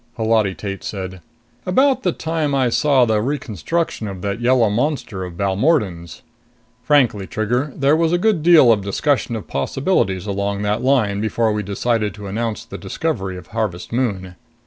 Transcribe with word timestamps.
Holati 0.17 0.55
Tate 0.55 0.83
said, 0.83 1.21
"About 1.63 2.01
the 2.01 2.11
time 2.11 2.55
I 2.55 2.69
saw 2.69 3.05
the 3.05 3.21
reconstruct 3.21 4.01
of 4.01 4.23
that 4.23 4.41
yellow 4.41 4.67
monster 4.67 5.23
of 5.23 5.37
Balmordan's. 5.37 6.23
Frankly, 6.81 7.27
Trigger, 7.27 7.71
there 7.75 7.95
was 7.95 8.11
a 8.11 8.17
good 8.17 8.41
deal 8.41 8.71
of 8.71 8.81
discussion 8.81 9.35
of 9.35 9.47
possibilities 9.47 10.25
along 10.25 10.63
that 10.63 10.81
line 10.81 11.21
before 11.21 11.51
we 11.51 11.61
decided 11.61 12.15
to 12.15 12.25
announce 12.25 12.65
the 12.65 12.79
discovery 12.79 13.37
of 13.37 13.45
Harvest 13.49 13.91
Moon. 13.93 14.33